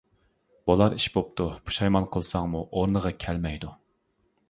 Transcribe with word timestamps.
بۇلار 0.69 0.95
ئىش 0.95 1.05
بوپتۇ، 1.17 1.47
پۇشايمان 1.69 2.09
قىلساقمۇ 2.17 2.65
ئورنىغا 2.71 3.17
كەلمەيدۇ. 3.27 3.75